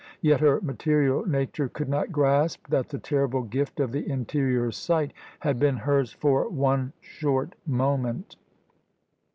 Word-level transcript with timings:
Yet 0.21 0.39
her 0.39 0.59
material 0.61 1.27
nature 1.27 1.69
could 1.69 1.87
not 1.87 2.11
grasp 2.11 2.69
that 2.69 2.89
the 2.89 2.97
terrible 2.97 3.43
gift 3.43 3.79
of 3.79 3.91
the 3.91 4.09
interior 4.09 4.71
sight 4.71 5.13
had 5.41 5.59
been 5.59 5.77
hers 5.77 6.11
for 6.11 6.49
one 6.49 6.93
short 7.01 7.53
moment. 7.67 8.35